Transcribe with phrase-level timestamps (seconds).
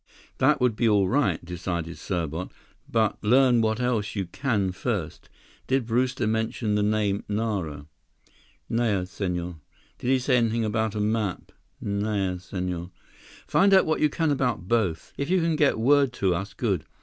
[0.39, 2.49] "That would be all right," decided Serbot,
[2.89, 5.29] "but learn what else you can first.
[5.67, 7.85] Did Brewster mention the name Nara?"
[8.67, 9.57] "Nao, Senhor."
[9.99, 12.89] "Did he say anything about a map?" "Nao, Senhor."
[13.45, 15.13] "Find out what you can about both.
[15.19, 16.83] If you can get word to us, good.